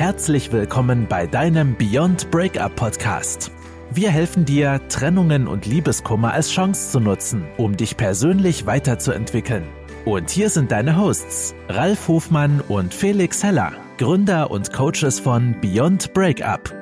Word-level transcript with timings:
Herzlich 0.00 0.50
willkommen 0.50 1.06
bei 1.10 1.26
deinem 1.26 1.76
Beyond 1.76 2.30
Breakup 2.30 2.74
Podcast. 2.74 3.52
Wir 3.92 4.10
helfen 4.10 4.46
dir, 4.46 4.80
Trennungen 4.88 5.46
und 5.46 5.66
Liebeskummer 5.66 6.32
als 6.32 6.50
Chance 6.50 6.92
zu 6.92 7.00
nutzen, 7.00 7.44
um 7.58 7.76
dich 7.76 7.98
persönlich 7.98 8.64
weiterzuentwickeln. 8.64 9.64
Und 10.06 10.30
hier 10.30 10.48
sind 10.48 10.72
deine 10.72 10.96
Hosts, 10.96 11.54
Ralf 11.68 12.08
Hofmann 12.08 12.62
und 12.62 12.94
Felix 12.94 13.44
Heller, 13.44 13.74
Gründer 13.98 14.50
und 14.50 14.72
Coaches 14.72 15.20
von 15.20 15.54
Beyond 15.60 16.14
Breakup. 16.14 16.74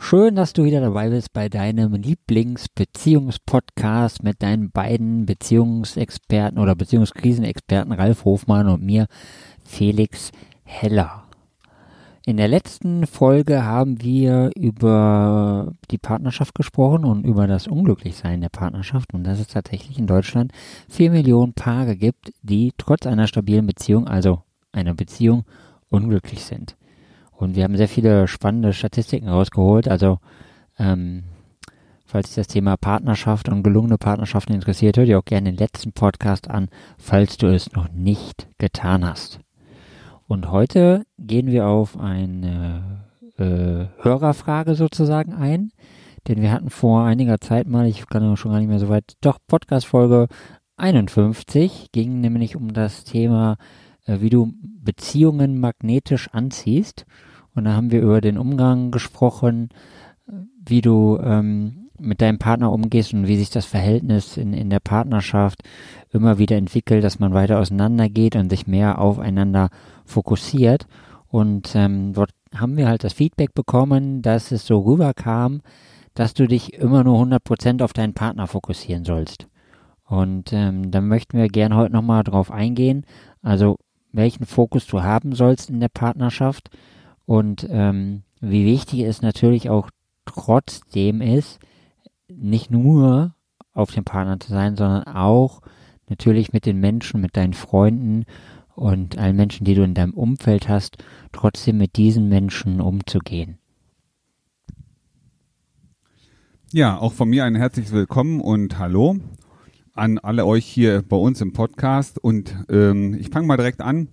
Schön, 0.00 0.34
dass 0.34 0.54
du 0.54 0.64
wieder 0.64 0.80
dabei 0.80 1.10
bist 1.10 1.32
bei 1.32 1.48
deinem 1.48 1.92
Lieblingsbeziehungspodcast 1.92 4.24
mit 4.24 4.42
deinen 4.42 4.72
beiden 4.72 5.24
Beziehungsexperten 5.24 6.58
oder 6.58 6.74
Beziehungskrisenexperten 6.74 7.92
Ralf 7.92 8.24
Hofmann 8.24 8.68
und 8.68 8.82
mir, 8.82 9.06
Felix 9.68 10.32
Heller. 10.64 11.24
In 12.26 12.36
der 12.36 12.48
letzten 12.48 13.06
Folge 13.06 13.64
haben 13.64 14.02
wir 14.02 14.50
über 14.56 15.72
die 15.90 15.98
Partnerschaft 15.98 16.54
gesprochen 16.54 17.04
und 17.04 17.24
über 17.24 17.46
das 17.46 17.66
Unglücklichsein 17.68 18.40
der 18.40 18.48
Partnerschaft 18.48 19.14
und 19.14 19.24
dass 19.24 19.38
es 19.38 19.46
tatsächlich 19.46 19.98
in 19.98 20.06
Deutschland 20.06 20.52
vier 20.88 21.10
Millionen 21.10 21.52
Paare 21.52 21.96
gibt, 21.96 22.32
die 22.42 22.72
trotz 22.76 23.06
einer 23.06 23.28
stabilen 23.28 23.66
Beziehung, 23.66 24.08
also 24.08 24.42
einer 24.72 24.94
Beziehung, 24.94 25.44
unglücklich 25.90 26.44
sind. 26.44 26.76
Und 27.32 27.54
wir 27.54 27.64
haben 27.64 27.76
sehr 27.76 27.88
viele 27.88 28.26
spannende 28.26 28.72
Statistiken 28.72 29.28
rausgeholt. 29.28 29.86
Also 29.86 30.18
ähm, 30.78 31.24
falls 32.04 32.28
dich 32.28 32.36
das 32.36 32.48
Thema 32.48 32.76
Partnerschaft 32.76 33.48
und 33.48 33.62
gelungene 33.62 33.96
Partnerschaften 33.96 34.54
interessiert, 34.54 34.96
hör 34.96 35.06
dir 35.06 35.18
auch 35.18 35.24
gerne 35.24 35.52
den 35.52 35.58
letzten 35.58 35.92
Podcast 35.92 36.50
an, 36.50 36.68
falls 36.98 37.36
du 37.36 37.46
es 37.46 37.72
noch 37.72 37.88
nicht 37.92 38.48
getan 38.58 39.06
hast. 39.06 39.40
Und 40.28 40.50
heute 40.50 41.04
gehen 41.18 41.46
wir 41.46 41.66
auf 41.66 41.98
eine 41.98 43.06
äh, 43.38 43.86
Hörerfrage 44.02 44.74
sozusagen 44.74 45.32
ein. 45.32 45.72
Denn 46.28 46.42
wir 46.42 46.52
hatten 46.52 46.68
vor 46.68 47.04
einiger 47.04 47.40
Zeit 47.40 47.66
mal, 47.66 47.86
ich 47.86 48.06
kann 48.06 48.36
schon 48.36 48.52
gar 48.52 48.58
nicht 48.58 48.68
mehr 48.68 48.78
so 48.78 48.90
weit, 48.90 49.14
doch 49.22 49.38
Podcast-Folge 49.46 50.28
51 50.76 51.92
ging 51.92 52.20
nämlich 52.20 52.56
um 52.56 52.74
das 52.74 53.04
Thema, 53.04 53.56
äh, 54.04 54.20
wie 54.20 54.28
du 54.28 54.52
Beziehungen 54.60 55.60
magnetisch 55.60 56.28
anziehst. 56.30 57.06
Und 57.54 57.64
da 57.64 57.72
haben 57.72 57.90
wir 57.90 58.02
über 58.02 58.20
den 58.20 58.36
Umgang 58.36 58.90
gesprochen, 58.90 59.70
wie 60.62 60.82
du 60.82 61.18
ähm, 61.22 61.87
mit 62.00 62.20
deinem 62.20 62.38
Partner 62.38 62.72
umgehst 62.72 63.12
und 63.12 63.26
wie 63.26 63.36
sich 63.36 63.50
das 63.50 63.66
Verhältnis 63.66 64.36
in, 64.36 64.52
in 64.52 64.70
der 64.70 64.80
Partnerschaft 64.80 65.62
immer 66.12 66.38
wieder 66.38 66.56
entwickelt, 66.56 67.04
dass 67.04 67.18
man 67.18 67.34
weiter 67.34 67.58
auseinandergeht 67.58 68.36
und 68.36 68.50
sich 68.50 68.66
mehr 68.66 68.98
aufeinander 68.98 69.70
fokussiert. 70.04 70.86
Und 71.28 71.74
ähm, 71.74 72.12
dort 72.14 72.30
haben 72.54 72.76
wir 72.76 72.88
halt 72.88 73.04
das 73.04 73.12
Feedback 73.12 73.54
bekommen, 73.54 74.22
dass 74.22 74.52
es 74.52 74.66
so 74.66 74.78
rüberkam, 74.78 75.60
dass 76.14 76.34
du 76.34 76.46
dich 76.46 76.74
immer 76.74 77.04
nur 77.04 77.20
100% 77.20 77.82
auf 77.82 77.92
deinen 77.92 78.14
Partner 78.14 78.46
fokussieren 78.46 79.04
sollst. 79.04 79.46
Und 80.04 80.52
ähm, 80.52 80.90
da 80.90 81.00
möchten 81.00 81.38
wir 81.38 81.48
gerne 81.48 81.76
heute 81.76 81.92
nochmal 81.92 82.24
drauf 82.24 82.50
eingehen, 82.50 83.04
also 83.42 83.76
welchen 84.10 84.46
Fokus 84.46 84.86
du 84.86 85.02
haben 85.02 85.34
sollst 85.34 85.68
in 85.68 85.80
der 85.80 85.90
Partnerschaft 85.90 86.70
und 87.26 87.66
ähm, 87.70 88.22
wie 88.40 88.64
wichtig 88.64 89.00
es 89.00 89.20
natürlich 89.20 89.68
auch 89.68 89.90
trotzdem 90.24 91.20
ist, 91.20 91.58
nicht 92.28 92.70
nur 92.70 93.34
auf 93.72 93.92
den 93.92 94.04
Partner 94.04 94.38
zu 94.40 94.50
sein, 94.50 94.76
sondern 94.76 95.04
auch 95.04 95.60
natürlich 96.08 96.52
mit 96.52 96.66
den 96.66 96.78
Menschen, 96.78 97.20
mit 97.20 97.36
deinen 97.36 97.54
Freunden 97.54 98.24
und 98.74 99.18
allen 99.18 99.36
Menschen, 99.36 99.64
die 99.64 99.74
du 99.74 99.82
in 99.82 99.94
deinem 99.94 100.14
Umfeld 100.14 100.68
hast, 100.68 100.98
trotzdem 101.32 101.78
mit 101.78 101.96
diesen 101.96 102.28
Menschen 102.28 102.80
umzugehen. 102.80 103.58
Ja, 106.72 106.98
auch 106.98 107.12
von 107.12 107.28
mir 107.30 107.44
ein 107.44 107.54
herzliches 107.54 107.92
Willkommen 107.92 108.40
und 108.40 108.78
Hallo 108.78 109.18
an 109.94 110.18
alle 110.18 110.46
euch 110.46 110.64
hier 110.64 111.02
bei 111.02 111.16
uns 111.16 111.40
im 111.40 111.52
Podcast. 111.52 112.18
Und 112.22 112.56
ähm, 112.68 113.14
ich 113.14 113.30
fange 113.30 113.46
mal 113.46 113.56
direkt 113.56 113.80
an. 113.80 114.08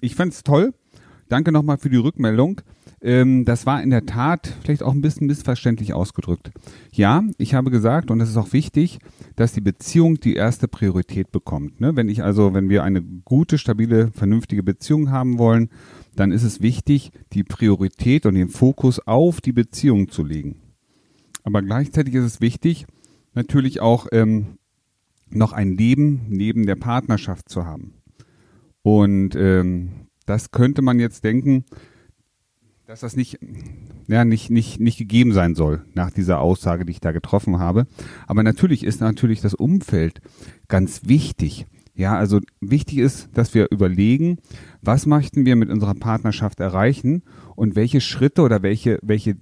Ich 0.00 0.14
fand 0.14 0.32
es 0.32 0.42
toll. 0.42 0.74
Danke 1.30 1.52
nochmal 1.52 1.78
für 1.78 1.90
die 1.90 1.96
Rückmeldung. 1.96 2.60
Ähm, 3.00 3.44
das 3.44 3.64
war 3.64 3.80
in 3.82 3.90
der 3.90 4.04
Tat 4.04 4.52
vielleicht 4.62 4.82
auch 4.82 4.92
ein 4.92 5.00
bisschen 5.00 5.28
missverständlich 5.28 5.94
ausgedrückt. 5.94 6.50
Ja, 6.92 7.22
ich 7.38 7.54
habe 7.54 7.70
gesagt, 7.70 8.10
und 8.10 8.18
das 8.18 8.28
ist 8.28 8.36
auch 8.36 8.52
wichtig, 8.52 8.98
dass 9.36 9.52
die 9.52 9.60
Beziehung 9.60 10.18
die 10.18 10.34
erste 10.34 10.66
Priorität 10.66 11.30
bekommt. 11.30 11.80
Ne? 11.80 11.94
Wenn 11.94 12.08
ich 12.08 12.24
also, 12.24 12.52
wenn 12.52 12.68
wir 12.68 12.82
eine 12.82 13.00
gute, 13.00 13.58
stabile, 13.58 14.10
vernünftige 14.12 14.64
Beziehung 14.64 15.12
haben 15.12 15.38
wollen, 15.38 15.70
dann 16.16 16.32
ist 16.32 16.42
es 16.42 16.62
wichtig, 16.62 17.12
die 17.32 17.44
Priorität 17.44 18.26
und 18.26 18.34
den 18.34 18.48
Fokus 18.48 18.98
auf 19.06 19.40
die 19.40 19.52
Beziehung 19.52 20.08
zu 20.08 20.24
legen. 20.24 20.56
Aber 21.44 21.62
gleichzeitig 21.62 22.14
ist 22.14 22.24
es 22.24 22.40
wichtig, 22.40 22.86
natürlich 23.34 23.80
auch 23.80 24.08
ähm, 24.10 24.58
noch 25.30 25.52
ein 25.52 25.76
Leben 25.76 26.26
neben 26.28 26.66
der 26.66 26.74
Partnerschaft 26.74 27.48
zu 27.48 27.64
haben. 27.64 27.94
Und 28.82 29.36
ähm, 29.36 30.08
das 30.30 30.52
könnte 30.52 30.80
man 30.80 31.00
jetzt 31.00 31.24
denken, 31.24 31.64
dass 32.86 33.00
das 33.00 33.16
nicht, 33.16 33.38
ja, 34.06 34.24
nicht, 34.24 34.48
nicht, 34.50 34.78
nicht 34.78 34.96
gegeben 34.96 35.32
sein 35.32 35.56
soll 35.56 35.84
nach 35.94 36.10
dieser 36.10 36.40
Aussage, 36.40 36.84
die 36.84 36.92
ich 36.92 37.00
da 37.00 37.10
getroffen 37.10 37.58
habe. 37.58 37.86
Aber 38.28 38.42
natürlich 38.42 38.84
ist 38.84 39.00
natürlich 39.00 39.40
das 39.40 39.54
Umfeld 39.54 40.20
ganz 40.68 41.02
wichtig. 41.06 41.66
Ja, 41.94 42.16
also 42.16 42.40
wichtig 42.60 42.98
ist, 42.98 43.28
dass 43.34 43.54
wir 43.54 43.72
überlegen, 43.72 44.38
was 44.80 45.04
möchten 45.04 45.44
wir 45.44 45.56
mit 45.56 45.68
unserer 45.68 45.94
Partnerschaft 45.94 46.60
erreichen 46.60 47.22
und 47.56 47.74
welche 47.74 48.00
Schritte 48.00 48.42
oder 48.42 48.62
welche, 48.62 48.98
welche 49.02 49.36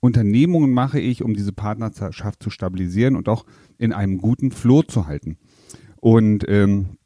Unternehmungen 0.00 0.72
mache 0.72 1.00
ich, 1.00 1.22
um 1.22 1.34
diese 1.34 1.52
Partnerschaft 1.52 2.42
zu 2.42 2.48
stabilisieren 2.48 3.14
und 3.14 3.28
auch 3.28 3.44
in 3.76 3.92
einem 3.92 4.18
guten 4.18 4.50
Flow 4.52 4.82
zu 4.82 5.06
halten. 5.06 5.36
Und 6.00 6.44
ähm, 6.48 6.96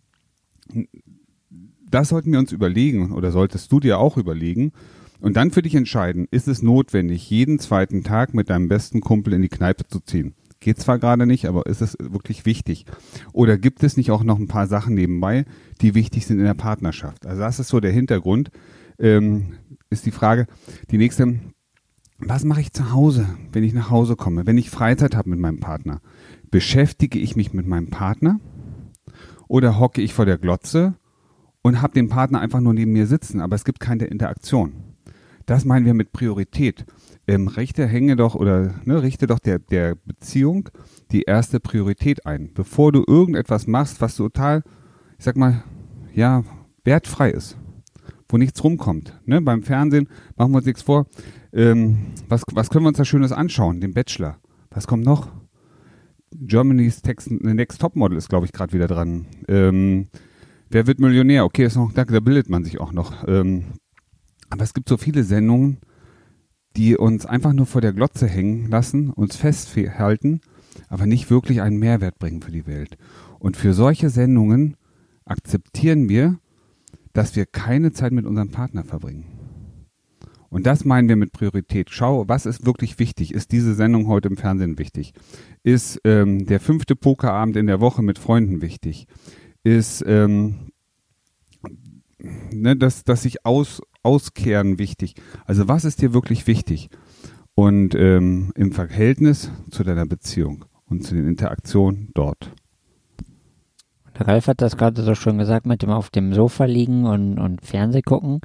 das 1.97 2.11
sollten 2.11 2.31
wir 2.31 2.39
uns 2.39 2.53
überlegen 2.53 3.13
oder 3.13 3.33
solltest 3.33 3.73
du 3.73 3.81
dir 3.81 3.99
auch 3.99 4.19
überlegen 4.19 4.73
und 5.19 5.35
dann 5.35 5.51
für 5.51 5.63
dich 5.63 5.75
entscheiden, 5.75 6.29
ist 6.31 6.47
es 6.47 6.61
notwendig, 6.61 7.31
jeden 7.31 7.59
zweiten 7.59 8.05
Tag 8.05 8.35
mit 8.35 8.51
deinem 8.51 8.69
besten 8.69 9.01
Kumpel 9.01 9.33
in 9.33 9.41
die 9.41 9.49
Kneipe 9.49 9.87
zu 9.87 10.01
ziehen? 10.01 10.35
Geht 10.61 10.79
zwar 10.79 10.99
gerade 10.99 11.27
nicht, 11.27 11.47
aber 11.47 11.65
ist 11.65 11.81
es 11.81 11.97
wirklich 11.99 12.45
wichtig? 12.45 12.85
Oder 13.33 13.57
gibt 13.57 13.83
es 13.83 13.97
nicht 13.97 14.11
auch 14.11 14.25
noch 14.25 14.39
ein 14.39 14.47
paar 14.47 14.67
Sachen 14.67 14.95
nebenbei, 14.95 15.47
die 15.81 15.95
wichtig 15.95 16.27
sind 16.27 16.39
in 16.39 16.45
der 16.45 16.53
Partnerschaft? 16.53 17.25
Also 17.25 17.41
das 17.41 17.61
ist 17.61 17.69
so 17.69 17.81
der 17.81 17.93
Hintergrund. 17.93 18.51
Ähm, 18.99 19.55
ist 19.89 20.05
die 20.05 20.11
Frage. 20.11 20.47
Die 20.91 20.99
nächste, 20.99 21.39
was 22.19 22.45
mache 22.45 22.61
ich 22.61 22.75
zu 22.75 22.93
Hause, 22.93 23.27
wenn 23.53 23.65
ich 23.65 23.73
nach 23.73 23.89
Hause 23.89 24.17
komme, 24.17 24.47
wenn 24.47 24.59
ich 24.59 24.69
Freizeit 24.69 25.17
habe 25.17 25.31
mit 25.31 25.39
meinem 25.39 25.61
Partner? 25.61 26.03
Beschäftige 26.51 27.19
ich 27.19 27.37
mich 27.37 27.55
mit 27.55 27.67
meinem 27.67 27.89
Partner? 27.89 28.39
Oder 29.49 29.79
hocke 29.79 30.03
ich 30.03 30.13
vor 30.13 30.27
der 30.27 30.37
Glotze 30.37 30.95
und 31.67 31.83
habe 31.83 31.95
den 31.95 32.09
Partner 32.09 32.39
einfach 32.39 32.61
nur 32.61 32.75
neben 32.75 32.93
mir 32.93 33.09
sitzen, 33.09 33.41
aber 33.41 33.57
es 33.57 33.65
gibt 33.65 33.81
keine 33.81 34.05
Interaktion? 34.05 34.73
Das 35.47 35.65
meinen 35.65 35.85
wir 35.85 35.95
mit 35.95 36.13
Priorität. 36.13 36.87
Ähm, 37.27 37.49
richte, 37.49 37.89
hänge 37.89 38.15
doch 38.15 38.37
oder 38.37 38.73
ne, 38.85 39.03
richte 39.03 39.27
doch 39.27 39.41
der, 39.41 39.59
der 39.59 39.97
Beziehung 39.97 40.69
die 41.11 41.23
erste 41.23 41.59
Priorität 41.59 42.25
ein, 42.25 42.53
bevor 42.55 42.93
du 42.93 43.03
irgendetwas 43.05 43.67
machst, 43.67 44.01
was 44.01 44.15
total, 44.15 44.63
ich 45.19 45.25
sag 45.25 45.37
mal, 45.37 45.65
ja, 46.15 46.45
wertfrei 46.85 47.31
ist, 47.31 47.57
wo 48.29 48.37
nichts 48.37 48.63
rumkommt. 48.63 49.19
Ne? 49.25 49.41
Beim 49.41 49.65
Fernsehen 49.65 50.09
machen 50.37 50.53
wir 50.53 50.59
uns 50.59 50.67
nichts 50.67 50.83
vor. 50.83 51.07
Ähm, 51.53 52.13
was, 52.29 52.43
was 52.53 52.71
können 52.71 52.85
wir 52.85 52.91
uns 52.91 52.99
da 52.99 53.05
Schönes 53.05 53.33
anschauen? 53.33 53.81
Den 53.81 53.93
Bachelor. 53.93 54.39
Was 54.71 54.87
kommt 54.87 55.05
noch? 55.05 55.33
Germany's 56.31 57.03
Text, 57.03 57.29
Next 57.29 57.81
Topmodel 57.81 58.19
ist, 58.19 58.29
glaube 58.29 58.47
ich, 58.47 58.53
gerade 58.53 58.73
wieder 58.73 58.87
dran. 58.87 59.27
Ähm, 59.49 60.07
wer 60.71 60.87
wird 60.87 61.01
Millionär? 61.01 61.45
Okay, 61.45 61.65
ist 61.65 61.77
noch, 61.77 61.93
da, 61.93 62.05
da 62.05 62.21
bildet 62.21 62.49
man 62.49 62.65
sich 62.65 62.81
auch 62.81 62.93
noch. 62.93 63.27
Ähm, 63.29 63.65
aber 64.51 64.65
es 64.65 64.75
gibt 64.75 64.89
so 64.89 64.97
viele 64.97 65.25
Sendungen, 65.25 65.79
die 66.77 66.97
uns 66.97 67.27
einfach 67.27 67.53
nur 67.53 67.67
vor 67.67 67.81
der 67.81 67.93
Glotze 67.93 68.27
hängen 68.27 68.69
lassen, 68.69 69.11
uns 69.11 69.37
festhalten, 69.37 70.41
aber 70.89 71.07
nicht 71.07 71.31
wirklich 71.31 71.63
einen 71.63 71.79
Mehrwert 71.79 72.19
bringen 72.19 72.43
für 72.43 72.53
die 72.53 72.67
Welt. 72.67 72.99
Und 73.39 73.57
für 73.57 73.73
solche 73.73 74.11
Sendungen 74.11 74.77
akzeptieren 75.25 76.09
wir, 76.09 76.39
dass 77.13 77.35
wir 77.35 77.47
keine 77.47 77.93
Zeit 77.93 78.13
mit 78.13 78.27
unserem 78.27 78.51
Partner 78.51 78.85
verbringen. 78.85 79.25
Und 80.49 80.67
das 80.67 80.85
meinen 80.85 81.09
wir 81.09 81.17
mit 81.17 81.33
Priorität. 81.33 81.91
Schau, 81.91 82.29
was 82.29 82.47
ist 82.47 82.65
wirklich 82.65 82.99
wichtig? 82.99 83.35
Ist 83.35 83.53
diese 83.53 83.75
Sendung 83.75 84.07
heute 84.07 84.29
im 84.29 84.37
Fernsehen 84.37 84.79
wichtig? 84.79 85.13
Ist 85.63 86.01
ähm, 86.05 86.47
der 86.47 86.61
fünfte 86.61 86.95
Pokerabend 86.95 87.57
in 87.57 87.67
der 87.67 87.81
Woche 87.81 88.03
mit 88.03 88.19
Freunden 88.19 88.63
wichtig? 88.63 89.07
Ist 89.67 90.05
ähm, 90.07 90.71
ne, 92.53 92.77
dass, 92.77 93.03
dass 93.03 93.23
sich 93.23 93.45
aus, 93.45 93.83
Auskehren 94.05 94.79
wichtig? 94.79 95.17
Also 95.45 95.67
was 95.67 95.85
ist 95.85 96.01
dir 96.01 96.15
wirklich 96.15 96.47
wichtig? 96.47 96.89
Und 97.57 97.97
ähm, 97.97 98.53
im 98.55 98.71
Verhältnis 98.71 99.51
zu 99.73 99.83
deiner 99.83 100.07
Beziehung 100.07 100.67
und 100.85 101.03
zu 101.03 101.17
den 101.17 101.27
Interaktionen 101.27 102.13
dort. 102.15 102.53
Ralf 104.15 104.47
hat 104.47 104.61
das 104.61 104.77
gerade 104.77 105.03
so 105.03 105.17
schön 105.17 105.37
gesagt, 105.37 105.67
mit 105.67 105.83
dem 105.83 105.91
auf 105.91 106.11
dem 106.11 106.33
Sofa 106.33 106.67
liegen 106.67 107.05
und, 107.05 107.41
und 107.41 107.67
Fernseh 107.67 108.03
gucken. 108.03 108.43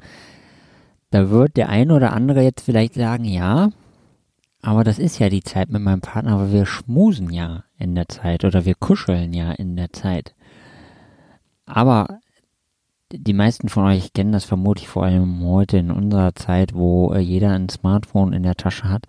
Da 1.10 1.30
wird 1.30 1.56
der 1.56 1.68
eine 1.68 1.94
oder 1.94 2.14
andere 2.14 2.42
jetzt 2.42 2.62
vielleicht 2.62 2.94
sagen, 2.94 3.26
ja, 3.26 3.70
aber 4.60 4.82
das 4.82 4.98
ist 4.98 5.20
ja 5.20 5.28
die 5.28 5.44
Zeit 5.44 5.70
mit 5.70 5.82
meinem 5.82 6.00
Partner, 6.00 6.32
aber 6.32 6.50
wir 6.50 6.66
schmusen 6.66 7.30
ja 7.30 7.62
in 7.78 7.94
der 7.94 8.08
Zeit 8.08 8.44
oder 8.44 8.64
wir 8.64 8.74
kuscheln 8.74 9.32
ja 9.32 9.52
in 9.52 9.76
der 9.76 9.92
Zeit. 9.92 10.34
Aber 11.74 12.20
die 13.10 13.32
meisten 13.32 13.70
von 13.70 13.84
euch 13.86 14.12
kennen 14.12 14.32
das 14.32 14.44
vermutlich 14.44 14.88
vor 14.88 15.04
allem 15.04 15.42
heute 15.42 15.78
in 15.78 15.90
unserer 15.90 16.34
Zeit, 16.34 16.74
wo 16.74 17.14
äh, 17.14 17.18
jeder 17.18 17.52
ein 17.52 17.70
Smartphone 17.70 18.34
in 18.34 18.42
der 18.42 18.56
Tasche 18.56 18.90
hat, 18.90 19.06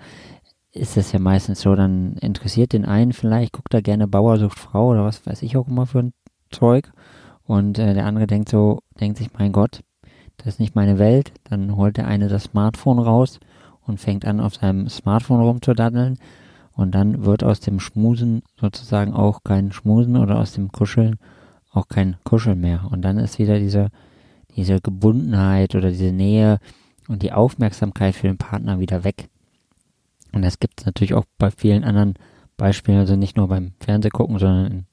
ist 0.71 0.95
es 0.95 1.11
ja 1.11 1.19
meistens 1.19 1.59
so, 1.59 1.75
dann 1.75 2.13
interessiert 2.13 2.71
den 2.71 2.85
einen 2.85 3.11
vielleicht, 3.11 3.51
guckt 3.51 3.73
er 3.73 3.81
gerne 3.81 4.07
Bauer 4.07 4.49
Frau 4.49 4.91
oder 4.91 5.03
was 5.03 5.25
weiß 5.27 5.41
ich 5.41 5.57
auch 5.57 5.67
immer 5.67 5.85
für 5.85 5.99
ein 5.99 6.13
Zeug. 6.51 6.89
Und 7.43 7.79
äh, 7.79 7.93
der 7.93 8.05
andere 8.05 8.27
denkt 8.27 8.47
so, 8.47 8.79
denkt 8.97 9.17
sich, 9.17 9.33
mein 9.37 9.51
Gott, 9.51 9.81
das 10.37 10.47
ist 10.47 10.59
nicht 10.61 10.73
meine 10.73 10.97
Welt, 10.99 11.33
dann 11.43 11.75
holt 11.75 11.97
der 11.97 12.07
eine 12.07 12.29
das 12.29 12.43
Smartphone 12.45 12.99
raus 12.99 13.41
und 13.81 13.99
fängt 13.99 14.23
an 14.23 14.39
auf 14.39 14.55
seinem 14.55 14.87
Smartphone 14.87 15.41
rumzudaddeln. 15.41 16.17
Und 16.71 16.95
dann 16.95 17.25
wird 17.25 17.43
aus 17.43 17.59
dem 17.59 17.81
Schmusen 17.81 18.41
sozusagen 18.57 19.13
auch 19.13 19.43
kein 19.43 19.73
Schmusen 19.73 20.15
oder 20.15 20.39
aus 20.39 20.53
dem 20.53 20.71
Kuscheln 20.71 21.19
auch 21.73 21.87
kein 21.87 22.15
Kuscheln 22.23 22.61
mehr. 22.61 22.87
Und 22.89 23.01
dann 23.01 23.17
ist 23.17 23.39
wieder 23.39 23.59
diese, 23.59 23.89
diese 24.55 24.79
Gebundenheit 24.79 25.75
oder 25.75 25.89
diese 25.89 26.11
Nähe 26.11 26.59
und 27.07 27.23
die 27.23 27.33
Aufmerksamkeit 27.33 28.15
für 28.15 28.27
den 28.27 28.37
Partner 28.37 28.79
wieder 28.79 29.03
weg. 29.03 29.29
Und 30.31 30.43
das 30.43 30.59
gibt 30.59 30.79
es 30.79 30.85
natürlich 30.85 31.13
auch 31.13 31.25
bei 31.37 31.51
vielen 31.51 31.83
anderen 31.83 32.15
Beispielen, 32.57 32.99
also 32.99 33.15
nicht 33.15 33.37
nur 33.37 33.47
beim 33.47 33.73
Fernsehgucken, 33.79 34.39
sondern 34.39 34.71
in 34.71 34.85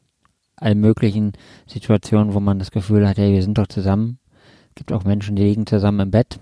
allen 0.56 0.80
möglichen 0.80 1.32
Situationen, 1.66 2.34
wo 2.34 2.40
man 2.40 2.58
das 2.58 2.70
Gefühl 2.70 3.08
hat, 3.08 3.18
hey, 3.18 3.32
wir 3.32 3.42
sind 3.42 3.56
doch 3.56 3.66
zusammen. 3.66 4.18
Es 4.70 4.74
gibt 4.74 4.92
auch 4.92 5.04
Menschen, 5.04 5.36
die 5.36 5.42
liegen 5.42 5.66
zusammen 5.66 6.00
im 6.00 6.10
Bett 6.10 6.40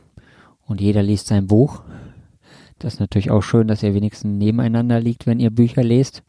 und 0.66 0.80
jeder 0.80 1.02
liest 1.02 1.28
sein 1.28 1.46
Buch. 1.46 1.82
Das 2.78 2.94
ist 2.94 3.00
natürlich 3.00 3.30
auch 3.30 3.42
schön, 3.42 3.68
dass 3.68 3.82
ihr 3.82 3.94
wenigstens 3.94 4.38
nebeneinander 4.38 5.00
liegt, 5.00 5.26
wenn 5.26 5.40
ihr 5.40 5.50
Bücher 5.50 5.82
lest. 5.82 6.22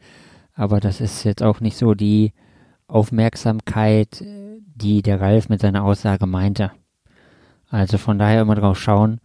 Aber 0.54 0.80
das 0.80 1.00
ist 1.00 1.24
jetzt 1.24 1.42
auch 1.42 1.60
nicht 1.60 1.76
so 1.76 1.94
die 1.94 2.32
Aufmerksamkeit, 2.90 4.24
die 4.74 5.02
der 5.02 5.20
Ralf 5.20 5.48
mit 5.48 5.60
seiner 5.60 5.84
Aussage 5.84 6.26
meinte. 6.26 6.72
Also 7.68 7.98
von 7.98 8.18
daher 8.18 8.42
immer 8.42 8.56
drauf 8.56 8.78
schauen, 8.78 9.20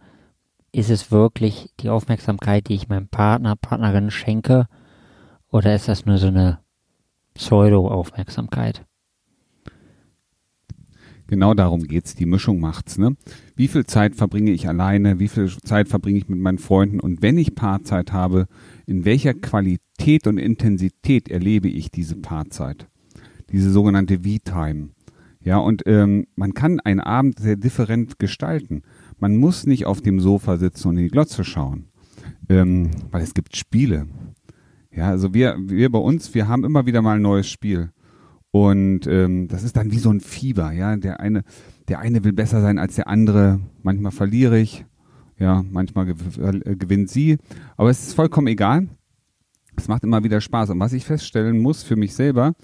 ist 0.72 0.90
es 0.90 1.10
wirklich 1.10 1.70
die 1.80 1.88
Aufmerksamkeit, 1.88 2.68
die 2.68 2.74
ich 2.74 2.88
meinem 2.88 3.08
Partner, 3.08 3.56
Partnerin 3.56 4.10
schenke, 4.10 4.66
oder 5.50 5.74
ist 5.74 5.88
das 5.88 6.06
nur 6.06 6.18
so 6.18 6.26
eine 6.26 6.58
Pseudo-Aufmerksamkeit? 7.34 8.84
Genau 11.28 11.54
darum 11.54 11.82
geht's. 11.82 12.14
Die 12.14 12.26
Mischung 12.26 12.60
macht's. 12.60 12.98
Ne? 12.98 13.16
Wie 13.56 13.68
viel 13.68 13.84
Zeit 13.84 14.14
verbringe 14.14 14.52
ich 14.52 14.68
alleine? 14.68 15.18
Wie 15.18 15.28
viel 15.28 15.48
Zeit 15.48 15.88
verbringe 15.88 16.18
ich 16.18 16.28
mit 16.28 16.38
meinen 16.38 16.58
Freunden? 16.58 17.00
Und 17.00 17.22
wenn 17.22 17.38
ich 17.38 17.54
Paarzeit 17.54 18.12
habe, 18.12 18.46
in 18.86 19.04
welcher 19.04 19.34
Qualität 19.34 20.26
und 20.26 20.38
Intensität 20.38 21.28
erlebe 21.28 21.68
ich 21.68 21.90
diese 21.90 22.16
Paarzeit? 22.16 22.86
Diese 23.50 23.70
sogenannte 23.70 24.20
V-Time. 24.20 24.90
Ja, 25.40 25.58
und 25.58 25.82
ähm, 25.86 26.26
man 26.34 26.54
kann 26.54 26.80
einen 26.80 27.00
Abend 27.00 27.38
sehr 27.38 27.56
different 27.56 28.18
gestalten. 28.18 28.82
Man 29.20 29.36
muss 29.36 29.66
nicht 29.66 29.86
auf 29.86 30.00
dem 30.00 30.18
Sofa 30.18 30.56
sitzen 30.56 30.88
und 30.88 30.96
in 30.96 31.04
die 31.04 31.10
Glotze 31.10 31.44
schauen, 31.44 31.86
ähm, 32.48 32.90
weil 33.12 33.22
es 33.22 33.32
gibt 33.32 33.56
Spiele. 33.56 34.06
Ja, 34.90 35.10
also 35.10 35.34
wir, 35.34 35.56
wir 35.58 35.90
bei 35.92 35.98
uns, 35.98 36.34
wir 36.34 36.48
haben 36.48 36.64
immer 36.64 36.86
wieder 36.86 37.02
mal 37.02 37.16
ein 37.16 37.22
neues 37.22 37.48
Spiel. 37.48 37.90
Und 38.50 39.06
ähm, 39.06 39.48
das 39.48 39.62
ist 39.62 39.76
dann 39.76 39.92
wie 39.92 39.98
so 39.98 40.10
ein 40.10 40.20
Fieber, 40.20 40.72
ja. 40.72 40.96
Der 40.96 41.20
eine, 41.20 41.44
der 41.88 41.98
eine 41.98 42.24
will 42.24 42.32
besser 42.32 42.62
sein 42.62 42.78
als 42.78 42.94
der 42.96 43.06
andere. 43.06 43.60
Manchmal 43.82 44.12
verliere 44.12 44.58
ich, 44.58 44.86
ja, 45.38 45.62
manchmal 45.70 46.08
äh, 46.08 46.76
gewinnt 46.76 47.10
sie. 47.10 47.36
Aber 47.76 47.90
es 47.90 48.08
ist 48.08 48.14
vollkommen 48.14 48.46
egal. 48.46 48.88
Es 49.76 49.88
macht 49.88 50.04
immer 50.04 50.24
wieder 50.24 50.40
Spaß. 50.40 50.70
Und 50.70 50.80
was 50.80 50.92
ich 50.92 51.04
feststellen 51.04 51.58
muss 51.58 51.82
für 51.82 51.96
mich 51.96 52.14
selber, 52.14 52.54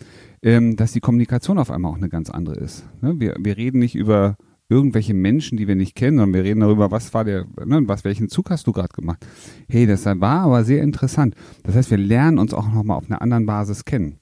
ähm, 0.43 0.77
dass 0.77 0.93
die 0.93 1.01
Kommunikation 1.01 1.59
auf 1.59 1.71
einmal 1.71 1.93
auch 1.93 1.97
eine 1.97 2.09
ganz 2.09 2.31
andere 2.31 2.57
ist. 2.57 2.85
Ne? 3.01 3.15
Wir, 3.19 3.37
wir 3.39 3.57
reden 3.57 3.79
nicht 3.79 3.95
über 3.95 4.37
irgendwelche 4.69 5.15
Menschen, 5.15 5.59
die 5.59 5.69
wir 5.69 5.77
nicht 5.77 5.95
kennen, 5.95 6.17
sondern 6.17 6.35
wir 6.35 6.45
reden 6.45 6.61
darüber, 6.61 6.91
was 6.91 7.13
war 7.13 7.25
der, 7.25 7.47
ne, 7.65 7.83
was, 7.87 8.05
welchen 8.05 8.29
Zug 8.29 8.51
hast 8.51 8.67
du 8.67 8.73
gerade 8.73 8.89
gemacht? 8.89 9.25
Hey, 9.69 9.87
das 9.87 10.07
war 10.07 10.41
aber 10.41 10.65
sehr 10.65 10.83
interessant. 10.83 11.35
Das 11.63 11.77
heißt, 11.77 11.91
wir 11.91 11.99
lernen 11.99 12.39
uns 12.39 12.55
auch 12.55 12.73
nochmal 12.73 12.97
auf 12.97 13.11
einer 13.11 13.21
anderen 13.21 13.45
Basis 13.45 13.85
kennen. 13.85 14.19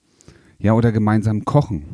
Ja, 0.58 0.74
oder 0.74 0.92
gemeinsam 0.92 1.44
kochen. 1.44 1.84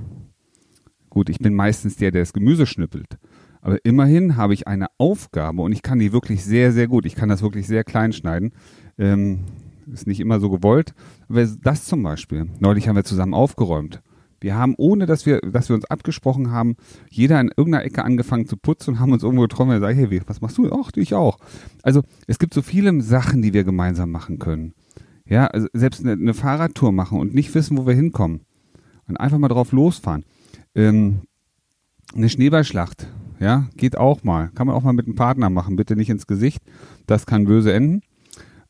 Gut, 1.10 1.28
ich 1.28 1.38
bin 1.38 1.54
meistens 1.54 1.96
der, 1.96 2.10
der 2.10 2.22
das 2.22 2.32
Gemüse 2.32 2.66
schnippelt. 2.66 3.18
Aber 3.60 3.84
immerhin 3.84 4.36
habe 4.36 4.54
ich 4.54 4.66
eine 4.66 4.86
Aufgabe 4.98 5.62
und 5.62 5.72
ich 5.72 5.82
kann 5.82 5.98
die 5.98 6.12
wirklich 6.12 6.44
sehr, 6.44 6.72
sehr 6.72 6.88
gut. 6.88 7.04
Ich 7.04 7.14
kann 7.14 7.28
das 7.28 7.42
wirklich 7.42 7.66
sehr 7.66 7.84
klein 7.84 8.12
schneiden. 8.12 8.52
Ähm, 8.98 9.40
ist 9.92 10.06
nicht 10.06 10.20
immer 10.20 10.40
so 10.40 10.50
gewollt. 10.50 10.94
Aber 11.28 11.46
das 11.46 11.84
zum 11.84 12.02
Beispiel. 12.02 12.48
Neulich 12.58 12.88
haben 12.88 12.96
wir 12.96 13.04
zusammen 13.04 13.34
aufgeräumt. 13.34 14.02
Wir 14.40 14.54
haben, 14.54 14.74
ohne 14.76 15.06
dass 15.06 15.24
wir, 15.24 15.40
dass 15.40 15.68
wir 15.68 15.76
uns 15.76 15.86
abgesprochen 15.86 16.50
haben, 16.50 16.76
jeder 17.10 17.40
in 17.40 17.50
irgendeiner 17.56 17.84
Ecke 17.84 18.04
angefangen 18.04 18.46
zu 18.46 18.56
putzen 18.56 18.90
und 18.90 19.00
haben 19.00 19.12
uns 19.12 19.22
irgendwo 19.22 19.42
getroffen 19.42 19.70
und 19.70 19.80
gesagt, 19.80 19.96
hey, 19.96 20.22
was 20.26 20.40
machst 20.40 20.58
du? 20.58 20.70
Ach, 20.72 20.90
ich 20.94 21.14
auch. 21.14 21.38
Also 21.82 22.02
es 22.26 22.38
gibt 22.38 22.52
so 22.52 22.62
viele 22.62 23.00
Sachen, 23.00 23.40
die 23.42 23.54
wir 23.54 23.64
gemeinsam 23.64 24.10
machen 24.10 24.38
können. 24.38 24.74
Ja, 25.26 25.46
also 25.46 25.68
selbst 25.72 26.02
eine, 26.02 26.12
eine 26.12 26.34
Fahrradtour 26.34 26.92
machen 26.92 27.18
und 27.18 27.34
nicht 27.34 27.54
wissen, 27.54 27.76
wo 27.78 27.86
wir 27.86 27.94
hinkommen. 27.94 28.42
Und 29.08 29.16
einfach 29.16 29.38
mal 29.38 29.48
drauf 29.48 29.72
losfahren. 29.72 30.24
Ähm, 30.74 31.22
eine 32.14 32.28
Schneeballschlacht, 32.28 33.08
ja, 33.40 33.68
geht 33.76 33.96
auch 33.96 34.22
mal. 34.22 34.50
Kann 34.54 34.66
man 34.66 34.76
auch 34.76 34.82
mal 34.82 34.92
mit 34.92 35.06
einem 35.06 35.16
Partner 35.16 35.50
machen, 35.50 35.76
bitte 35.76 35.96
nicht 35.96 36.10
ins 36.10 36.26
Gesicht. 36.26 36.62
Das 37.06 37.26
kann 37.26 37.44
böse 37.44 37.72
enden. 37.72 38.02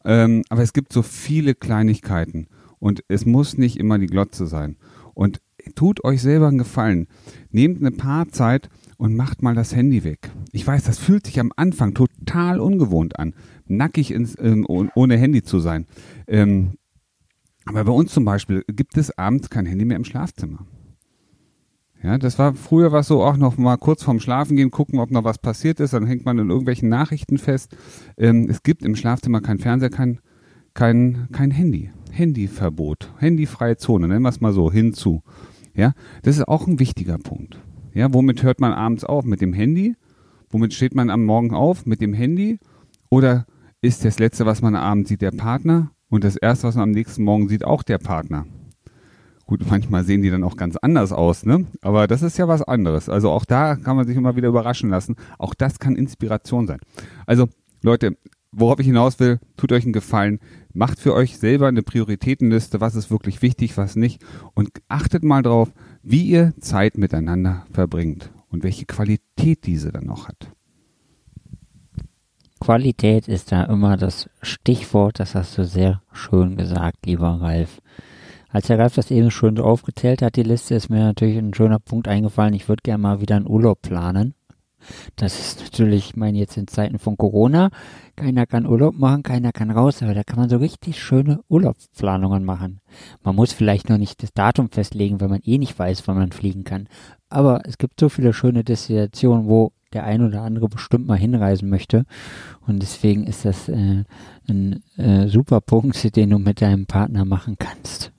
Ähm, 0.07 0.45
aber 0.49 0.63
es 0.63 0.73
gibt 0.73 0.93
so 0.93 1.03
viele 1.03 1.55
Kleinigkeiten 1.55 2.47
und 2.79 3.03
es 3.09 3.27
muss 3.27 3.59
nicht 3.59 3.77
immer 3.77 3.99
die 3.99 4.07
Glotze 4.07 4.47
sein. 4.47 4.77
Und 5.15 5.41
tut 5.75 6.05
euch 6.05 6.23
selber 6.23 6.47
einen 6.47 6.59
Gefallen. 6.59 7.09
Nehmt 7.51 7.81
eine 7.81 7.91
Paarzeit 7.91 8.69
und 8.99 9.17
macht 9.17 9.43
mal 9.43 9.55
das 9.55 9.75
Handy 9.75 10.05
weg. 10.05 10.31
Ich 10.53 10.65
weiß, 10.65 10.85
das 10.85 10.99
fühlt 10.99 11.27
sich 11.27 11.41
am 11.41 11.53
Anfang 11.57 11.93
total 11.95 12.61
ungewohnt 12.61 13.19
an, 13.19 13.35
nackig 13.67 14.13
ins, 14.13 14.37
ähm, 14.39 14.65
ohne 14.69 15.17
Handy 15.17 15.43
zu 15.43 15.59
sein. 15.59 15.87
Ähm, 16.29 16.75
aber 17.65 17.85
bei 17.85 17.93
uns 17.93 18.13
zum 18.13 18.25
Beispiel 18.25 18.63
gibt 18.69 18.97
es 18.97 19.17
abends 19.19 19.51
kein 19.51 19.67
Handy 19.67 19.85
mehr 19.85 19.97
im 19.97 20.05
Schlafzimmer. 20.05 20.67
Ja, 22.07 22.19
das 22.19 22.39
war 22.39 22.55
früher 22.55 22.93
was 22.93 23.09
so 23.09 23.25
auch 23.25 23.37
noch 23.37 23.59
mal 23.59 23.77
kurz 23.79 24.05
vorm 24.05 24.21
Schlafen 24.21 24.57
gehen, 24.57 24.71
gucken, 24.71 25.01
ob 25.01 25.11
noch 25.11 25.25
was 25.25 25.39
passiert 25.39 25.81
ist. 25.81 25.93
Dann 25.93 26.07
hängt 26.07 26.25
man 26.25 26.39
in 26.39 26.51
irgendwelchen 26.51 26.89
Nachrichten 26.89 27.37
fest. 27.37 27.77
Ähm, 28.17 28.47
es 28.49 28.63
gibt 28.63 28.85
im 28.85 28.95
Schlafzimmer 28.95 29.41
kein 29.41 29.59
Fernseher, 29.59 29.91
kein, 29.91 30.21
kein, 30.73 31.27
kein 31.33 31.51
Handy. 31.51 31.91
Handyverbot, 32.13 33.13
handyfreie 33.19 33.77
Zone, 33.77 34.07
nennen 34.07 34.23
wir 34.23 34.29
es 34.29 34.41
mal 34.41 34.53
so, 34.53 34.71
hinzu. 34.71 35.25
Ja, 35.75 35.95
das 36.23 36.37
ist 36.37 36.47
auch 36.47 36.69
ein 36.69 36.79
wichtiger 36.79 37.19
Punkt. 37.19 37.59
Ja, 37.93 38.15
womit 38.15 38.45
hört 38.45 38.61
man 38.61 38.73
abends 38.73 39.03
auf? 39.03 39.25
Mit 39.25 39.41
dem 39.41 39.53
Handy? 39.53 39.97
Womit 40.49 40.75
steht 40.75 40.95
man 40.95 41.11
am 41.11 41.25
Morgen 41.25 41.55
auf? 41.55 41.87
Mit 41.87 42.01
dem 42.01 42.15
Handy? 42.15 42.61
Oder 43.11 43.47
ist 43.81 44.05
das 44.05 44.21
letzte, 44.21 44.47
was 44.47 44.63
man 44.63 44.77
abends 44.77 45.09
sieht, 45.09 45.23
der 45.23 45.33
Partner? 45.33 45.91
Und 46.09 46.23
das 46.23 46.37
erste, 46.37 46.69
was 46.69 46.77
man 46.77 46.85
am 46.85 46.91
nächsten 46.93 47.25
Morgen 47.25 47.49
sieht, 47.49 47.65
auch 47.65 47.83
der 47.83 47.99
Partner? 47.99 48.47
Gut, 49.47 49.63
manchmal 49.71 50.03
sehen 50.03 50.23
die 50.23 50.31
dann 50.31 50.43
auch 50.43 50.57
ganz 50.57 50.77
anders 50.77 51.13
aus, 51.13 51.47
ne? 51.47 51.67
Aber 51.81 52.09
das 52.09 52.23
ist 52.23 52.37
ja 52.37 52.49
was 52.49 52.63
anderes. 52.63 53.09
Also 53.09 53.31
auch 53.31 53.45
da 53.45 53.77
kann 53.77 53.95
man 53.95 54.07
sich 54.07 54.17
immer 54.17 54.35
wieder 54.35 54.49
überraschen 54.49 54.91
lassen. 54.91 55.15
Auch 55.39 55.55
das 55.55 55.79
kann 55.79 55.95
Inspiration 55.95 56.67
sein. 56.67 56.81
Also, 57.27 57.49
Leute, 57.81 58.17
worauf 58.51 58.81
ich 58.81 58.87
hinaus 58.87 59.21
will, 59.21 59.39
tut 59.57 59.71
euch 59.71 59.85
einen 59.85 59.93
Gefallen. 59.93 60.41
Macht 60.73 60.99
für 60.99 61.15
euch 61.15 61.39
selber 61.39 61.69
eine 61.69 61.83
Prioritätenliste, 61.83 62.81
was 62.81 62.97
ist 62.97 63.11
wirklich 63.11 63.41
wichtig, 63.41 63.77
was 63.77 63.95
nicht. 63.95 64.21
Und 64.55 64.71
achtet 64.89 65.23
mal 65.23 65.43
drauf, 65.43 65.73
wie 66.03 66.23
ihr 66.23 66.53
Zeit 66.61 66.99
miteinander 66.99 67.67
verbringt 67.73 68.31
und 68.49 68.65
welche 68.65 68.87
Qualität 68.87 69.65
diese 69.67 69.93
dann 69.93 70.07
noch 70.07 70.27
hat. 70.27 70.51
Qualität 72.59 73.29
ist 73.29 73.53
da 73.53 73.65
immer 73.65 73.97
das 73.97 74.29
Stichwort, 74.43 75.21
das 75.21 75.35
hast 75.35 75.57
du 75.57 75.65
sehr 75.65 76.03
schön 76.13 76.57
gesagt, 76.57 77.07
lieber 77.07 77.41
Ralf. 77.41 77.81
Als 78.57 78.71
Herr 78.71 78.79
Ralf 78.79 78.95
das 78.95 79.11
eben 79.11 79.31
schön 79.31 79.55
so 79.55 79.65
aufgezählt 79.65 80.23
hat, 80.23 80.37
die 80.37 80.43
Liste, 80.43 80.75
ist 80.75 80.89
mir 80.89 81.01
natürlich 81.01 81.37
ein 81.37 81.53
schöner 81.53 81.79
Punkt 81.79 82.09
eingefallen. 82.09 82.55
Ich 82.55 82.71
würde 82.71 82.81
gerne 82.83 83.03
mal 83.03 83.21
wieder 83.21 83.37
einen 83.37 83.47
Urlaub 83.47 83.83
planen. 83.83 84.33
Das 85.15 85.39
ist 85.39 85.61
natürlich, 85.61 86.07
ich 86.07 86.17
meine, 86.17 86.39
jetzt 86.39 86.57
in 86.57 86.67
Zeiten 86.67 86.99
von 86.99 87.19
Corona, 87.19 87.69
keiner 88.17 88.47
kann 88.47 88.65
Urlaub 88.65 88.97
machen, 88.97 89.23
keiner 89.23 89.53
kann 89.53 89.71
raus, 89.71 90.03
aber 90.03 90.15
da 90.15 90.25
kann 90.25 90.39
man 90.39 90.49
so 90.49 90.57
richtig 90.57 90.99
schöne 90.99 91.41
Urlaubsplanungen 91.51 92.47
machen. 92.47 92.81
Man 93.23 93.37
muss 93.37 93.53
vielleicht 93.53 93.91
noch 93.91 93.99
nicht 93.99 94.23
das 94.23 94.33
Datum 94.33 94.71
festlegen, 94.71 95.21
wenn 95.21 95.29
man 95.29 95.43
eh 95.45 95.59
nicht 95.59 95.79
weiß, 95.79 96.09
wann 96.09 96.17
man 96.17 96.33
fliegen 96.33 96.65
kann. 96.65 96.89
Aber 97.29 97.61
es 97.67 97.77
gibt 97.77 98.01
so 98.01 98.09
viele 98.09 98.33
schöne 98.33 98.65
Destinationen, 98.65 99.49
wo 99.49 99.73
der 99.93 100.05
ein 100.05 100.23
oder 100.23 100.41
andere 100.41 100.71
bestimmt 100.71 101.07
mal 101.07 101.19
hinreisen 101.19 101.69
möchte. 101.69 102.07
Und 102.67 102.81
deswegen 102.81 103.27
ist 103.27 103.45
das 103.45 103.69
äh, 103.69 104.05
ein 104.49 104.83
äh, 104.97 105.29
super 105.29 105.61
Punkt, 105.61 106.17
den 106.17 106.31
du 106.31 106.39
mit 106.39 106.63
deinem 106.63 106.87
Partner 106.87 107.27
machen 107.27 107.57
kannst. 107.59 108.13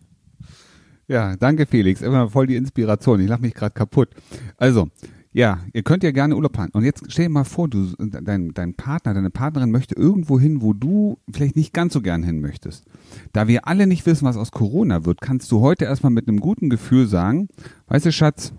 Ja, 1.07 1.37
danke 1.37 1.65
Felix. 1.65 2.01
Immer 2.01 2.29
voll 2.29 2.47
die 2.47 2.55
Inspiration. 2.57 3.21
Ich 3.21 3.29
lache 3.29 3.41
mich 3.41 3.53
gerade 3.53 3.73
kaputt. 3.73 4.09
Also, 4.57 4.89
ja, 5.31 5.59
ihr 5.71 5.83
könnt 5.83 6.03
ja 6.03 6.11
gerne 6.11 6.35
Urlaub 6.35 6.53
planen. 6.53 6.71
Und 6.73 6.83
jetzt 6.83 7.03
stell 7.09 7.25
dir 7.25 7.31
mal 7.31 7.43
vor, 7.43 7.69
du, 7.69 7.93
dein, 7.97 8.53
dein 8.53 8.73
Partner, 8.73 9.13
deine 9.13 9.29
Partnerin 9.29 9.71
möchte 9.71 9.95
irgendwo 9.95 10.39
hin, 10.39 10.61
wo 10.61 10.73
du 10.73 11.19
vielleicht 11.31 11.55
nicht 11.55 11.73
ganz 11.73 11.93
so 11.93 12.01
gern 12.01 12.23
hin 12.23 12.41
möchtest. 12.41 12.85
Da 13.31 13.47
wir 13.47 13.67
alle 13.67 13.87
nicht 13.87 14.05
wissen, 14.05 14.25
was 14.25 14.35
aus 14.35 14.51
Corona 14.51 15.05
wird, 15.05 15.21
kannst 15.21 15.51
du 15.51 15.61
heute 15.61 15.85
erstmal 15.85 16.11
mit 16.11 16.27
einem 16.27 16.39
guten 16.39 16.69
Gefühl 16.69 17.07
sagen, 17.07 17.47
weißt 17.87 18.07
du, 18.07 18.11
Schatz, 18.11 18.51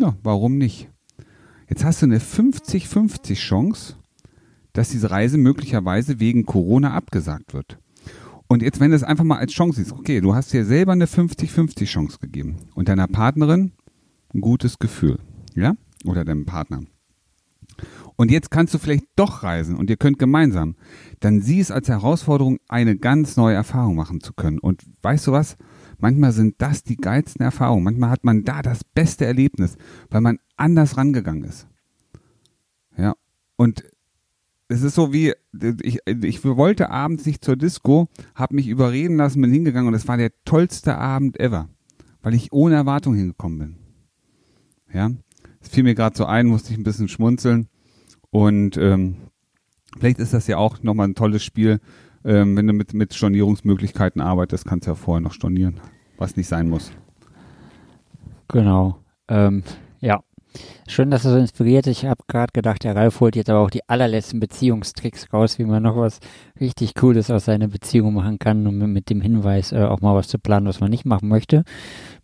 ja, 0.00 0.16
warum 0.22 0.58
nicht? 0.58 0.88
Jetzt 1.68 1.84
hast 1.84 2.02
du 2.02 2.06
eine 2.06 2.18
50-50 2.18 3.34
Chance, 3.34 3.96
dass 4.72 4.88
diese 4.88 5.10
Reise 5.10 5.38
möglicherweise 5.38 6.18
wegen 6.18 6.46
Corona 6.46 6.94
abgesagt 6.94 7.54
wird. 7.54 7.78
Und 8.52 8.60
jetzt, 8.60 8.80
wenn 8.80 8.90
du 8.90 8.96
es 8.96 9.02
einfach 9.02 9.24
mal 9.24 9.38
als 9.38 9.52
Chance 9.52 9.78
siehst, 9.80 9.92
okay, 9.92 10.20
du 10.20 10.34
hast 10.34 10.52
dir 10.52 10.66
selber 10.66 10.92
eine 10.92 11.06
50-50 11.06 11.86
Chance 11.86 12.18
gegeben 12.20 12.56
und 12.74 12.90
deiner 12.90 13.08
Partnerin 13.08 13.72
ein 14.34 14.42
gutes 14.42 14.78
Gefühl, 14.78 15.20
ja, 15.54 15.72
oder 16.04 16.22
deinem 16.22 16.44
Partner. 16.44 16.82
Und 18.16 18.30
jetzt 18.30 18.50
kannst 18.50 18.74
du 18.74 18.78
vielleicht 18.78 19.06
doch 19.16 19.42
reisen 19.42 19.74
und 19.74 19.88
ihr 19.88 19.96
könnt 19.96 20.18
gemeinsam. 20.18 20.76
Dann 21.20 21.40
sieh 21.40 21.60
es 21.60 21.70
als 21.70 21.88
Herausforderung, 21.88 22.58
eine 22.68 22.98
ganz 22.98 23.38
neue 23.38 23.54
Erfahrung 23.54 23.94
machen 23.94 24.20
zu 24.20 24.34
können. 24.34 24.58
Und 24.58 24.82
weißt 25.00 25.28
du 25.28 25.32
was? 25.32 25.56
Manchmal 25.96 26.32
sind 26.32 26.60
das 26.60 26.82
die 26.82 26.98
geilsten 26.98 27.42
Erfahrungen. 27.42 27.84
Manchmal 27.84 28.10
hat 28.10 28.22
man 28.22 28.44
da 28.44 28.60
das 28.60 28.84
beste 28.84 29.24
Erlebnis, 29.24 29.78
weil 30.10 30.20
man 30.20 30.40
anders 30.58 30.98
rangegangen 30.98 31.44
ist. 31.44 31.68
Ja. 32.98 33.14
Und 33.56 33.82
es 34.72 34.82
ist 34.82 34.94
so 34.94 35.12
wie, 35.12 35.34
ich, 35.82 35.98
ich 36.06 36.44
wollte 36.44 36.90
abends 36.90 37.26
nicht 37.26 37.44
zur 37.44 37.56
Disco, 37.56 38.08
habe 38.34 38.54
mich 38.54 38.68
überreden 38.68 39.16
lassen, 39.16 39.42
bin 39.42 39.52
hingegangen 39.52 39.88
und 39.88 39.94
es 39.94 40.08
war 40.08 40.16
der 40.16 40.32
tollste 40.44 40.96
Abend 40.96 41.38
ever, 41.38 41.68
weil 42.22 42.34
ich 42.34 42.52
ohne 42.52 42.76
Erwartung 42.76 43.14
hingekommen 43.14 43.58
bin. 43.58 43.76
Ja, 44.92 45.10
es 45.60 45.68
fiel 45.68 45.84
mir 45.84 45.94
gerade 45.94 46.16
so 46.16 46.24
ein, 46.24 46.46
musste 46.46 46.72
ich 46.72 46.78
ein 46.78 46.84
bisschen 46.84 47.08
schmunzeln 47.08 47.68
und 48.30 48.76
ähm, 48.78 49.16
vielleicht 49.98 50.18
ist 50.18 50.32
das 50.32 50.46
ja 50.46 50.56
auch 50.56 50.82
nochmal 50.82 51.08
ein 51.08 51.14
tolles 51.14 51.44
Spiel, 51.44 51.80
ähm, 52.24 52.56
wenn 52.56 52.66
du 52.66 52.72
mit, 52.72 52.94
mit 52.94 53.12
Stornierungsmöglichkeiten 53.12 54.22
arbeitest, 54.22 54.64
kannst 54.64 54.86
du 54.86 54.92
ja 54.92 54.94
vorher 54.94 55.20
noch 55.20 55.32
stornieren, 55.32 55.80
was 56.16 56.36
nicht 56.36 56.48
sein 56.48 56.68
muss. 56.68 56.92
Genau. 58.48 58.98
Ähm, 59.28 59.62
Schön, 60.88 61.10
dass 61.10 61.24
er 61.24 61.32
so 61.32 61.38
inspiriert. 61.38 61.86
Ich 61.86 62.04
habe 62.04 62.22
gerade 62.28 62.52
gedacht, 62.52 62.84
der 62.84 62.96
Ralf 62.96 63.20
holt 63.20 63.36
jetzt 63.36 63.48
aber 63.48 63.60
auch 63.60 63.70
die 63.70 63.88
allerletzten 63.88 64.40
Beziehungstricks 64.40 65.32
raus, 65.32 65.58
wie 65.58 65.64
man 65.64 65.82
noch 65.82 65.96
was 65.96 66.20
richtig 66.60 66.94
Cooles 66.94 67.30
aus 67.30 67.46
seiner 67.46 67.68
Beziehung 67.68 68.14
machen 68.14 68.38
kann 68.38 68.66
und 68.66 68.78
mit 68.92 69.08
dem 69.08 69.20
Hinweis 69.20 69.72
äh, 69.72 69.84
auch 69.84 70.00
mal 70.00 70.14
was 70.14 70.28
zu 70.28 70.38
planen, 70.38 70.66
was 70.66 70.80
man 70.80 70.90
nicht 70.90 71.04
machen 71.04 71.28
möchte. 71.28 71.64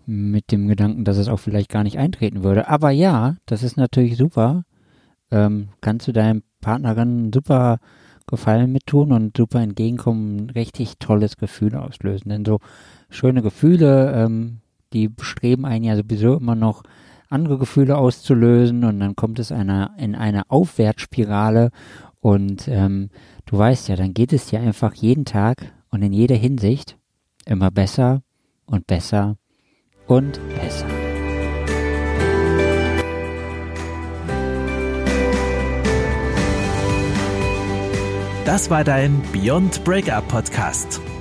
Mit 0.07 0.53
dem 0.53 0.69
Gedanken, 0.69 1.05
dass 1.05 1.17
es 1.17 1.29
auch 1.29 1.39
vielleicht 1.39 1.71
gar 1.71 1.85
nicht 1.85 1.99
eintreten 1.99 2.43
würde. 2.43 2.69
Aber 2.69 2.91
ja, 2.91 3.37
das 3.47 3.63
ist 3.63 3.77
natürlich 3.77 4.17
super. 4.17 4.65
Ähm, 5.31 5.69
kannst 5.81 6.09
du 6.09 6.13
deinem 6.13 6.43
Partnerin 6.61 7.31
super 7.33 7.79
Gefallen 8.29 8.71
mit 8.71 8.87
tun 8.87 9.11
und 9.11 9.39
super 9.39 9.61
entgegenkommen, 9.61 10.51
richtig 10.51 10.99
tolles 10.99 11.39
Gefühl 11.39 11.75
auslösen. 11.75 12.29
Denn 12.29 12.45
so 12.45 12.59
schöne 13.09 13.41
Gefühle, 13.41 14.13
ähm, 14.13 14.61
die 14.93 15.09
bestreben 15.09 15.65
einen 15.65 15.85
ja 15.85 15.97
sowieso 15.97 16.37
immer 16.37 16.55
noch 16.55 16.83
andere 17.29 17.59
Gefühle 17.59 17.97
auszulösen 17.97 18.85
und 18.85 19.01
dann 19.01 19.17
kommt 19.17 19.39
es 19.39 19.53
einer, 19.53 19.95
in 19.99 20.15
eine 20.15 20.51
Aufwärtsspirale 20.51 21.71
und 22.21 22.69
ähm, 22.69 23.11
du 23.47 23.59
weißt 23.59 23.89
ja, 23.89 23.97
dann 23.97 24.15
geht 24.15 24.33
es 24.33 24.47
dir 24.47 24.61
einfach 24.61 24.95
jeden 24.95 25.25
Tag 25.25 25.73
und 25.91 26.03
in 26.03 26.13
jeder 26.13 26.37
Hinsicht 26.37 26.97
immer 27.45 27.71
besser 27.71 28.23
und 28.67 28.87
besser 28.87 29.37
und 30.07 30.41
besser. 30.57 30.87
Das 38.45 38.71
war 38.71 38.83
dein 38.83 39.21
Beyond 39.33 39.85
Breakup 39.85 40.27
Podcast. 40.29 41.03